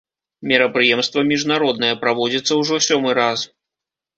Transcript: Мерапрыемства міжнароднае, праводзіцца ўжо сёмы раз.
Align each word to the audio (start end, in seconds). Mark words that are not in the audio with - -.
Мерапрыемства 0.51 1.25
міжнароднае, 1.31 1.91
праводзіцца 2.07 2.59
ўжо 2.63 2.81
сёмы 2.87 3.09
раз. 3.21 3.39